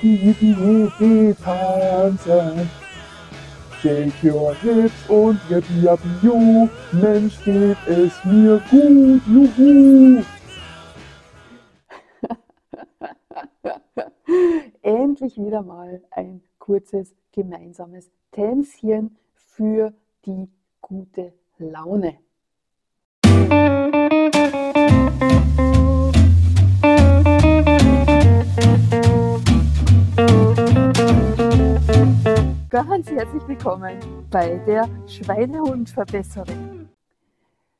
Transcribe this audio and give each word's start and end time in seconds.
Hippie, 0.00 0.54
Hippie, 0.54 1.34
tanzen. 1.42 2.70
Shake 3.82 4.24
your 4.24 4.54
hips 4.54 5.08
und 5.08 5.40
yippie, 5.48 5.82
yippie, 5.82 6.08
you. 6.22 6.68
Mensch, 6.92 7.42
geht 7.44 7.76
es 7.86 8.24
mir 8.24 8.60
gut, 8.70 9.22
juhu. 9.26 10.22
Endlich 14.82 15.36
wieder 15.36 15.62
mal 15.62 16.02
ein 16.10 16.42
kurzes 16.58 17.14
gemeinsames 17.32 18.10
Tänzchen 18.32 19.16
für 19.34 19.92
die 20.26 20.48
gute 20.80 21.32
Laune. 21.58 22.18
Herzlich 33.18 33.48
willkommen 33.48 34.28
bei 34.30 34.58
der 34.58 34.88
Schweinehundverbesserin. 35.08 36.88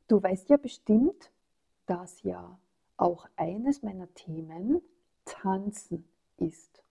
Du 0.09 0.21
weißt 0.21 0.49
ja 0.49 0.57
bestimmt, 0.57 1.31
dass 1.87 2.25
ja 2.25 2.59
auch 2.97 3.29
eines 3.37 3.85
meiner 3.85 4.13
Themen 4.15 4.83
Tanzen 5.25 6.05
ist. 6.39 6.83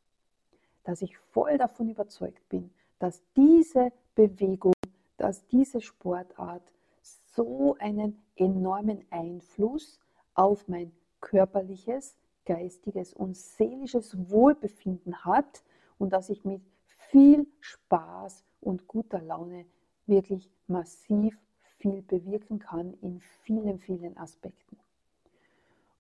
Dass 0.86 1.02
ich 1.02 1.18
voll 1.18 1.58
davon 1.58 1.90
überzeugt 1.90 2.48
bin, 2.48 2.70
dass 3.00 3.22
diese 3.36 3.92
Bewegung, 4.16 4.72
dass 5.18 5.46
diese 5.48 5.82
Sportart 5.82 6.72
so 7.02 7.76
einen 7.80 8.18
enormen 8.38 9.06
Einfluss 9.10 10.00
auf 10.36 10.70
mein 10.70 10.94
körperliches, 11.20 12.16
geistiges 12.46 13.12
und 13.12 13.36
seelisches 13.36 14.30
Wohlbefinden 14.30 15.26
hat 15.26 15.64
und 15.98 16.14
dass 16.14 16.30
ich 16.30 16.46
mit 16.46 16.62
viel 17.10 17.48
Spaß 17.60 18.46
und 18.62 18.88
guter 18.88 19.22
Laune 19.22 19.66
wirklich 20.06 20.50
massiv 20.68 21.38
viel 21.78 22.02
bewirken 22.02 22.60
kann 22.60 22.94
in 23.02 23.22
vielen, 23.44 23.80
vielen 23.80 24.18
Aspekten. 24.18 24.78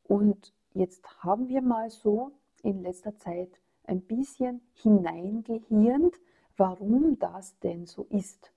Und 0.03 0.53
jetzt 0.73 1.05
haben 1.23 1.49
wir 1.49 1.61
mal 1.61 1.89
so 1.89 2.31
in 2.63 2.81
letzter 2.81 3.15
Zeit 3.17 3.49
ein 3.83 4.01
bisschen 4.01 4.61
hineingehirnt, 4.73 6.15
warum 6.57 7.19
das 7.19 7.57
denn 7.59 7.85
so 7.85 8.05
ist. 8.09 8.51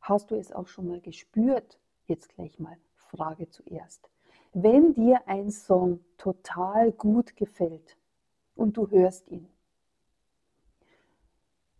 Hast 0.00 0.30
du 0.30 0.36
es 0.36 0.52
auch 0.52 0.68
schon 0.68 0.88
mal 0.88 1.00
gespürt? 1.00 1.78
Jetzt 2.06 2.28
gleich 2.28 2.58
mal 2.58 2.76
Frage 2.94 3.48
zuerst. 3.48 4.10
Wenn 4.52 4.92
dir 4.92 5.26
ein 5.26 5.50
Song 5.50 6.00
total 6.18 6.92
gut 6.92 7.36
gefällt 7.36 7.96
und 8.54 8.76
du 8.76 8.88
hörst 8.90 9.28
ihn, 9.28 9.48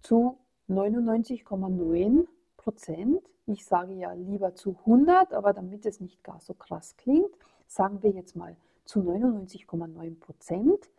zu 0.04 0.38
99,9 0.68 2.26
Prozent, 2.56 3.22
ich 3.46 3.64
sage 3.64 3.94
ja 3.94 4.12
lieber 4.12 4.54
zu 4.54 4.76
100, 4.80 5.32
aber 5.32 5.52
damit 5.52 5.84
es 5.86 6.00
nicht 6.00 6.22
gar 6.22 6.40
so 6.40 6.54
krass 6.54 6.96
klingt, 6.96 7.30
sagen 7.66 8.02
wir 8.02 8.10
jetzt 8.10 8.36
mal 8.36 8.56
zu 8.84 9.00
99,9 9.00 10.20
Prozent, 10.20 10.90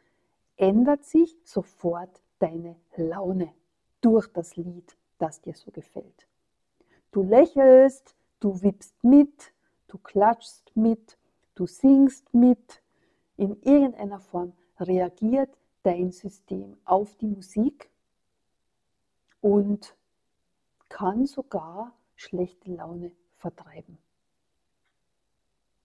ändert 0.57 1.05
sich 1.05 1.37
sofort 1.43 2.21
deine 2.39 2.75
Laune 2.97 3.53
durch 4.01 4.27
das 4.27 4.55
Lied, 4.55 4.97
das 5.17 5.41
dir 5.41 5.53
so 5.53 5.71
gefällt. 5.71 6.27
Du 7.11 7.21
lächelst, 7.21 8.15
du 8.39 8.61
wippst 8.61 9.03
mit, 9.03 9.53
du 9.87 9.97
klatschst 9.97 10.75
mit, 10.75 11.17
du 11.53 11.67
singst 11.67 12.33
mit. 12.33 12.81
In 13.37 13.61
irgendeiner 13.61 14.19
Form 14.19 14.53
reagiert 14.79 15.49
dein 15.83 16.11
System 16.11 16.77
auf 16.85 17.15
die 17.15 17.27
Musik 17.27 17.89
und 19.45 19.95
kann 20.89 21.27
sogar 21.27 21.93
schlechte 22.15 22.71
Laune 22.71 23.11
vertreiben. 23.35 23.99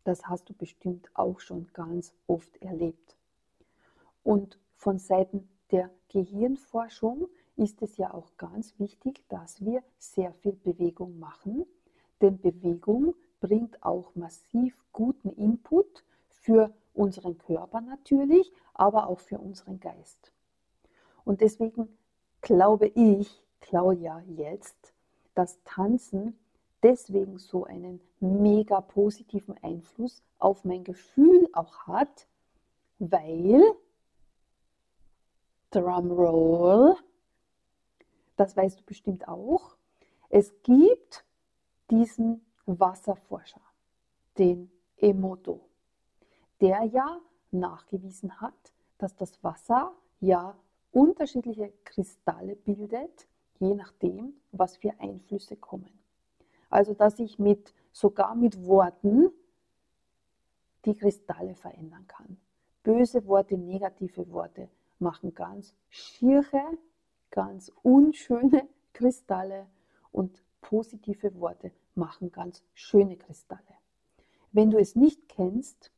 Das 0.02 0.26
hast 0.28 0.48
du 0.48 0.54
bestimmt 0.54 1.10
auch 1.12 1.40
schon 1.40 1.68
ganz 1.74 2.14
oft 2.26 2.56
erlebt. 2.62 3.18
Und 4.22 4.58
von 4.76 4.98
Seiten 4.98 5.46
der 5.72 5.90
Gehirnforschung 6.08 7.28
ist 7.56 7.82
es 7.82 7.98
ja 7.98 8.14
auch 8.14 8.34
ganz 8.38 8.78
wichtig, 8.78 9.28
dass 9.28 9.62
wir 9.62 9.82
sehr 9.98 10.32
viel 10.32 10.54
Bewegung 10.54 11.18
machen, 11.18 11.66
denn 12.22 12.40
Bewegung 12.40 13.14
bringt 13.40 13.82
auch 13.82 14.14
massiv 14.14 14.74
guten 14.90 15.28
Input 15.34 16.02
für 16.30 16.72
unseren 16.94 17.36
Körper 17.36 17.82
natürlich, 17.82 18.50
aber 18.72 19.06
auch 19.06 19.20
für 19.20 19.38
unseren 19.38 19.80
Geist. 19.80 20.32
Und 21.26 21.42
deswegen 21.42 21.94
glaube 22.40 22.86
ich, 22.86 23.44
Claudia 23.60 24.22
jetzt, 24.26 24.94
dass 25.34 25.62
Tanzen 25.64 26.38
deswegen 26.82 27.38
so 27.38 27.64
einen 27.64 28.00
mega 28.20 28.80
positiven 28.80 29.56
Einfluss 29.62 30.22
auf 30.38 30.64
mein 30.64 30.84
Gefühl 30.84 31.48
auch 31.52 31.86
hat, 31.86 32.26
weil, 32.98 33.62
Drumroll, 35.70 36.96
das 38.36 38.56
weißt 38.56 38.80
du 38.80 38.84
bestimmt 38.84 39.28
auch, 39.28 39.76
es 40.28 40.52
gibt 40.62 41.24
diesen 41.90 42.44
Wasserforscher, 42.66 43.60
den 44.38 44.70
Emoto, 44.96 45.60
der 46.60 46.84
ja 46.84 47.20
nachgewiesen 47.50 48.40
hat, 48.40 48.72
dass 48.98 49.16
das 49.16 49.42
Wasser 49.42 49.92
ja 50.20 50.56
unterschiedliche 50.92 51.72
Kristalle 51.84 52.56
bildet, 52.56 53.26
je 53.60 53.74
nachdem, 53.74 54.34
was 54.52 54.76
für 54.76 54.98
Einflüsse 54.98 55.56
kommen. 55.56 55.90
Also 56.70 56.94
dass 56.94 57.18
ich 57.18 57.38
mit 57.38 57.72
sogar 57.92 58.34
mit 58.34 58.64
Worten 58.66 59.30
die 60.84 60.94
Kristalle 60.94 61.54
verändern 61.54 62.06
kann. 62.08 62.38
Böse 62.82 63.26
Worte, 63.26 63.58
negative 63.58 64.30
Worte 64.32 64.68
machen 64.98 65.34
ganz 65.34 65.74
schiere, 65.88 66.62
ganz 67.30 67.70
unschöne 67.82 68.66
Kristalle 68.92 69.66
und 70.10 70.42
positive 70.60 71.34
Worte 71.38 71.72
machen 71.94 72.32
ganz 72.32 72.62
schöne 72.74 73.16
Kristalle. 73.16 73.60
Wenn 74.52 74.70
du 74.70 74.78
es 74.78 74.96
nicht 74.96 75.28
kennst, 75.28 75.92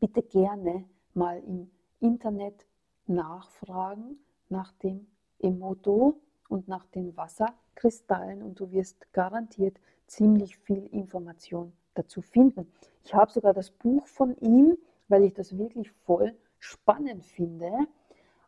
bitte 0.00 0.22
gerne 0.22 0.84
mal 1.14 1.42
im 1.44 1.70
Internet 2.00 2.66
nachfragen 3.06 4.18
nach 4.48 4.72
dem 4.74 5.06
Emoto 5.38 6.20
und 6.48 6.68
nach 6.68 6.86
den 6.86 7.16
Wasserkristallen 7.16 8.42
und 8.42 8.60
du 8.60 8.70
wirst 8.72 9.12
garantiert 9.12 9.78
ziemlich 10.06 10.56
viel 10.58 10.86
Information 10.86 11.72
dazu 11.94 12.22
finden. 12.22 12.72
Ich 13.04 13.14
habe 13.14 13.30
sogar 13.30 13.52
das 13.52 13.70
Buch 13.70 14.06
von 14.06 14.36
ihm, 14.38 14.76
weil 15.08 15.24
ich 15.24 15.34
das 15.34 15.56
wirklich 15.56 15.90
voll 15.90 16.34
spannend 16.58 17.24
finde. 17.24 17.70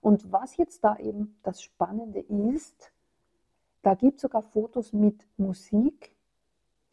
Und 0.01 0.31
was 0.33 0.57
jetzt 0.57 0.85
da 0.85 0.97
eben 0.97 1.39
das 1.43 1.63
Spannende 1.63 2.21
ist, 2.21 2.93
da 3.83 3.95
gibt 3.95 4.17
es 4.17 4.23
sogar 4.23 4.43
Fotos 4.43 4.93
mit 4.93 5.27
Musik, 5.37 6.13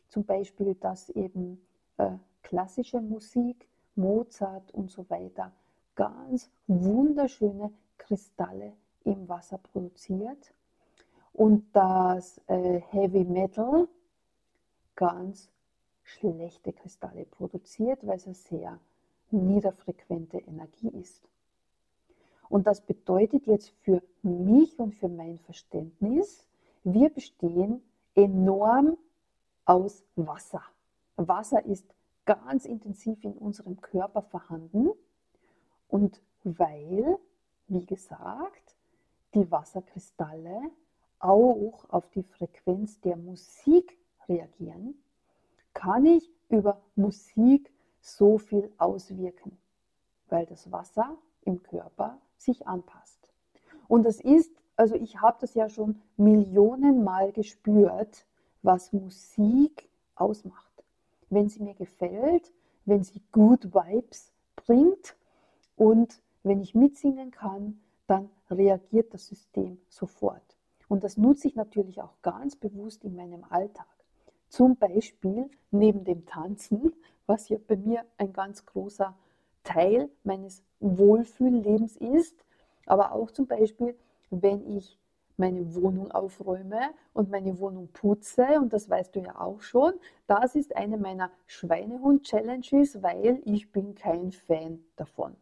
zum 0.09 0.23
Beispiel, 0.23 0.75
dass 0.75 1.09
eben 1.09 1.61
äh, 1.97 2.11
klassische 2.41 3.01
Musik, 3.01 3.67
Mozart 3.95 4.71
und 4.73 4.91
so 4.91 5.09
weiter, 5.09 5.51
ganz 5.95 6.49
wunderschöne 6.67 7.71
Kristalle 7.97 8.73
im 9.03 9.27
Wasser 9.27 9.57
produziert 9.57 10.53
und 11.35 11.65
dass 11.75 12.41
äh, 12.47 12.79
Heavy 12.79 13.25
Metal 13.25 13.87
ganz 14.95 15.51
schlechte 16.03 16.71
Kristalle 16.71 17.25
produziert, 17.25 18.05
weil 18.07 18.15
es 18.15 18.25
eine 18.25 18.35
sehr 18.35 18.79
niederfrequente 19.31 20.37
Energie 20.37 20.89
ist. 20.89 21.27
Und 22.47 22.67
das 22.67 22.81
bedeutet 22.81 23.47
jetzt 23.47 23.71
für 23.81 24.01
mich 24.21 24.79
und 24.79 24.93
für 24.95 25.09
mein 25.09 25.39
Verständnis, 25.39 26.47
wir 26.83 27.09
bestehen 27.09 27.81
enorm 28.13 28.97
aus 29.65 30.03
Wasser. 30.15 30.61
Wasser 31.17 31.65
ist 31.65 31.85
ganz 32.25 32.65
intensiv 32.65 33.23
in 33.23 33.33
unserem 33.33 33.81
Körper 33.81 34.21
vorhanden 34.21 34.91
und 35.89 36.21
weil, 36.43 37.17
wie 37.67 37.85
gesagt, 37.85 38.75
die 39.33 39.49
Wasserkristalle 39.51 40.71
auch 41.19 41.85
auf 41.89 42.09
die 42.09 42.23
Frequenz 42.23 42.99
der 43.01 43.17
Musik 43.17 43.97
reagieren, 44.27 44.95
kann 45.73 46.05
ich 46.05 46.31
über 46.49 46.81
Musik 46.95 47.71
so 48.01 48.37
viel 48.37 48.71
auswirken, 48.77 49.57
weil 50.29 50.45
das 50.45 50.71
Wasser 50.71 51.17
im 51.41 51.61
Körper 51.63 52.19
sich 52.37 52.67
anpasst. 52.67 53.27
Und 53.87 54.03
das 54.03 54.19
ist, 54.19 54.51
also 54.75 54.95
ich 54.95 55.21
habe 55.21 55.37
das 55.41 55.53
ja 55.53 55.69
schon 55.69 56.01
Millionenmal 56.17 57.31
gespürt, 57.31 58.25
was 58.61 58.93
Musik 58.93 59.89
ausmacht. 60.15 60.83
Wenn 61.29 61.49
sie 61.49 61.63
mir 61.63 61.75
gefällt, 61.75 62.51
wenn 62.85 63.03
sie 63.03 63.21
gut 63.31 63.73
Vibes 63.73 64.31
bringt 64.55 65.15
und 65.75 66.21
wenn 66.43 66.61
ich 66.61 66.75
mitsingen 66.75 67.31
kann, 67.31 67.81
dann 68.07 68.29
reagiert 68.49 69.13
das 69.13 69.27
System 69.27 69.79
sofort. 69.89 70.54
Und 70.87 71.03
das 71.03 71.17
nutze 71.17 71.47
ich 71.47 71.55
natürlich 71.55 72.01
auch 72.01 72.21
ganz 72.21 72.55
bewusst 72.55 73.03
in 73.03 73.15
meinem 73.15 73.43
Alltag. 73.49 73.87
Zum 74.49 74.75
Beispiel 74.75 75.49
neben 75.71 76.03
dem 76.03 76.25
Tanzen, 76.25 76.93
was 77.25 77.49
ja 77.49 77.57
bei 77.67 77.75
mir 77.75 78.05
ein 78.17 78.33
ganz 78.33 78.65
großer 78.65 79.15
Teil 79.63 80.09
meines 80.23 80.63
Wohlfühllebens 80.79 81.97
ist, 81.97 82.45
aber 82.85 83.13
auch 83.13 83.31
zum 83.31 83.47
Beispiel, 83.47 83.97
wenn 84.29 84.77
ich 84.77 84.99
meine 85.37 85.75
Wohnung 85.75 86.11
aufräume 86.11 86.79
und 87.13 87.29
meine 87.29 87.59
Wohnung 87.59 87.89
putze, 87.91 88.45
und 88.61 88.71
das 88.71 88.89
weißt 88.89 89.15
du 89.15 89.21
ja 89.21 89.39
auch 89.39 89.61
schon, 89.61 89.93
das 90.27 90.55
ist 90.55 90.75
eine 90.77 90.97
meiner 90.97 91.31
Schweinehund-Challenges, 91.47 93.01
weil 93.01 93.41
ich 93.43 93.71
bin 93.71 93.95
kein 93.95 94.31
Fan 94.31 94.85
davon. 94.95 95.35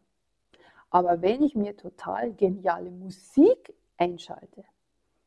Aber 0.90 1.22
wenn 1.22 1.42
ich 1.42 1.54
mir 1.54 1.76
total 1.76 2.32
geniale 2.32 2.90
Musik 2.90 3.74
einschalte 3.96 4.64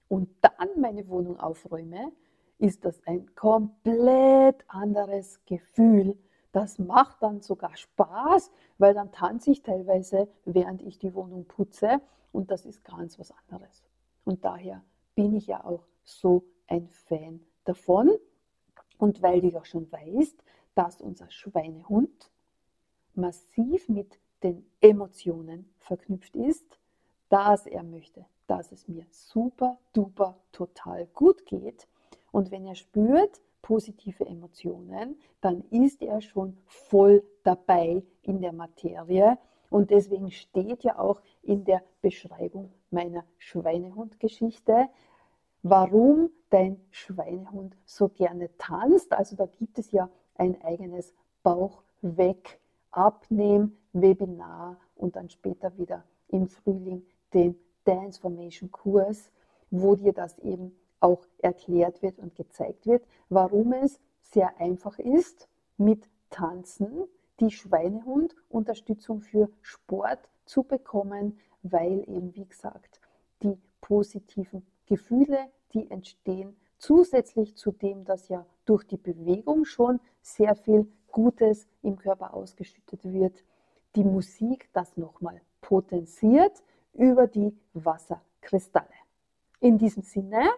und 0.08 0.30
dann 0.42 0.70
meine 0.80 1.08
Wohnung 1.08 1.40
aufräume, 1.40 2.12
ist 2.60 2.86
das 2.86 3.02
ein 3.06 3.34
komplett 3.36 4.64
anderes 4.68 5.44
Gefühl. 5.46 6.18
Das 6.52 6.80
macht 6.80 7.22
dann 7.22 7.42
sogar 7.42 7.76
Spaß, 7.76 8.52
weil 8.78 8.94
dann 8.94 9.12
tanze 9.12 9.52
ich 9.52 9.62
teilweise, 9.62 10.28
während 10.46 10.82
ich 10.82 10.98
die 10.98 11.14
Wohnung 11.14 11.46
putze 11.46 12.02
und 12.32 12.50
das 12.52 12.66
ist 12.66 12.84
ganz 12.84 13.20
was 13.20 13.32
anderes. 13.32 13.84
Und 14.24 14.44
daher 14.44 14.84
bin 15.16 15.36
ich 15.36 15.48
ja 15.48 15.64
auch 15.64 15.84
so 16.04 16.44
ein 16.68 16.88
Fan 16.90 17.42
davon. 17.64 18.12
Und 18.98 19.22
weil 19.22 19.42
du 19.42 19.50
ja 19.50 19.64
schon 19.64 19.92
weißt, 19.92 20.44
dass 20.74 21.02
unser 21.02 21.30
Schweinehund 21.30 22.32
massiv 23.14 23.90
mit 23.90 24.20
den 24.44 24.66
Emotionen 24.82 25.70
verknüpft 25.80 26.36
ist, 26.36 26.80
dass 27.30 27.66
er 27.66 27.84
möchte, 27.84 28.26
dass 28.48 28.72
es 28.72 28.88
mir 28.88 29.06
super, 29.10 29.78
duper, 29.94 30.38
total 30.52 31.08
gut 31.08 31.46
geht. 31.46 31.88
Und 32.32 32.52
wenn 32.52 32.66
er 32.66 32.76
spürt 32.76 33.42
positive 33.62 34.26
Emotionen, 34.26 35.20
dann 35.42 35.64
ist 35.70 36.02
er 36.02 36.22
schon 36.22 36.58
voll 36.66 37.24
dabei 37.44 38.04
in 38.22 38.42
der 38.42 38.54
Materie 38.54 39.38
und 39.70 39.92
deswegen 39.92 40.32
steht 40.32 40.84
ja 40.84 40.98
auch 40.98 41.22
in 41.44 41.66
der 41.66 41.84
Beschreibung 42.02 42.72
meiner 42.90 43.26
Schweinehund-Geschichte, 43.38 44.88
warum 45.64 46.30
dein 46.50 46.80
Schweinehund 46.92 47.76
so 47.86 48.08
gerne 48.08 48.50
tanzt. 48.58 49.12
Also 49.12 49.36
da 49.36 49.46
gibt 49.46 49.78
es 49.80 49.92
ja 49.92 50.10
ein 50.36 50.62
eigenes 50.62 51.14
Bauch 51.44 51.84
weg, 52.02 52.60
Abnehm, 52.92 53.78
Webinar 53.92 54.78
und 54.96 55.16
dann 55.16 55.30
später 55.30 55.78
wieder 55.78 56.04
im 56.30 56.48
Frühling 56.48 57.06
Dance 57.88 58.20
Formation 58.20 58.70
Kurs, 58.70 59.32
wo 59.72 59.96
dir 59.96 60.12
das 60.14 60.38
eben 60.40 60.78
auch 61.00 61.26
erklärt 61.38 62.02
wird 62.02 62.20
und 62.20 62.36
gezeigt 62.36 62.86
wird, 62.86 63.06
warum 63.30 63.72
es 63.74 64.00
sehr 64.22 64.60
einfach 64.60 65.00
ist, 65.00 65.48
mit 65.78 66.10
Tanzen 66.30 67.06
die 67.40 67.52
Schweinehund-Unterstützung 67.52 69.22
für 69.22 69.50
Sport 69.62 70.20
zu 70.46 70.64
bekommen, 70.64 71.40
weil 71.64 72.04
eben, 72.10 72.36
wie 72.36 72.46
gesagt, 72.46 73.00
die 73.44 73.58
positiven 73.80 74.66
Gefühle, 74.86 75.50
die 75.74 75.90
entstehen, 75.90 76.58
zusätzlich 76.78 77.56
zu 77.56 77.72
dem, 77.72 78.04
dass 78.06 78.28
ja 78.28 78.46
durch 78.66 78.84
die 78.86 78.98
Bewegung 78.98 79.66
schon 79.66 80.00
sehr 80.22 80.56
viel 80.56 80.92
Gutes 81.12 81.68
im 81.84 81.98
Körper 81.98 82.34
ausgeschüttet 82.34 83.06
wird, 83.06 83.44
die 83.96 84.04
Musik 84.04 84.70
das 84.74 84.98
nochmal 84.98 85.42
potenziert 85.62 86.64
über 86.98 87.28
die 87.28 87.56
Wasserkristalle. 87.74 88.88
In 89.60 89.78
diesem 89.78 90.04
Sinne, 90.04 90.50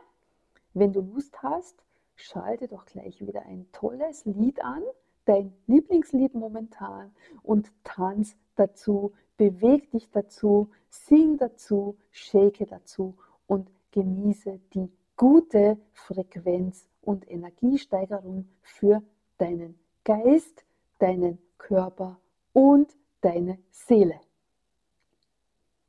wenn 0.74 0.94
du 0.94 1.02
Lust 1.02 1.42
hast, 1.44 1.76
schalte 2.16 2.68
doch 2.68 2.86
gleich 2.86 3.22
wieder 3.26 3.44
ein 3.44 3.68
tolles 3.72 4.26
Lied 4.26 4.64
an, 4.64 4.84
dein 5.26 5.54
Lieblingslied 5.68 6.34
momentan 6.34 7.12
und 7.44 7.72
tanz 7.84 8.36
dazu, 8.56 9.14
beweg 9.38 9.92
dich 9.92 10.10
dazu, 10.10 10.70
sing 10.90 11.38
dazu, 11.38 11.98
shake 12.12 12.66
dazu 12.66 13.16
und 13.48 13.70
genieße 13.92 14.60
die 14.74 14.92
gute 15.16 15.78
Frequenz 15.94 16.88
und 17.02 17.30
Energiesteigerung 17.30 18.50
für 18.62 19.04
deinen 19.38 19.80
Geist, 20.04 20.66
deinen 20.98 21.38
Körper 21.58 22.20
und 22.54 22.96
deine 23.22 23.60
Seele. 23.72 24.20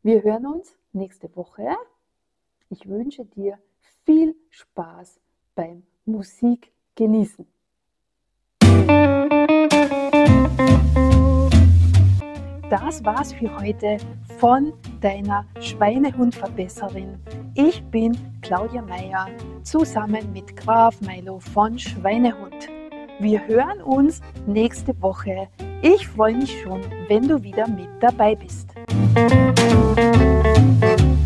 Wir 0.03 0.23
hören 0.23 0.47
uns 0.47 0.75
nächste 0.95 1.29
Woche. 1.37 1.77
Ich 2.71 2.89
wünsche 2.89 3.27
dir 3.27 3.59
viel 4.07 4.35
Spaß 4.49 5.21
beim 5.55 5.83
Musik 6.07 6.73
genießen. 6.95 7.47
Das 12.71 13.05
war's 13.05 13.35
für 13.35 13.55
heute 13.61 13.99
von 14.39 14.73
deiner 15.03 15.45
Schweinehundverbesserin. 15.61 17.19
Ich 17.55 17.85
bin 17.91 18.17
Claudia 18.41 18.81
Meyer 18.81 19.29
zusammen 19.65 20.33
mit 20.33 20.57
Graf 20.57 20.99
Milo 21.03 21.41
von 21.41 21.79
Schweinehund. 21.79 22.71
Wir 23.19 23.47
hören 23.47 23.83
uns 23.83 24.23
nächste 24.47 24.99
Woche. 25.03 25.51
Ich 25.83 26.09
freue 26.09 26.37
mich 26.37 26.63
schon, 26.63 26.81
wenn 27.09 27.29
du 27.29 27.43
wieder 27.43 27.69
mit 27.69 27.91
dabei 28.01 28.35
bist. 28.35 28.71
Música 29.97 31.20